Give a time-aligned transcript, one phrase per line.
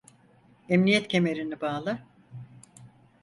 [0.69, 2.05] Emniyet kemerini bağla.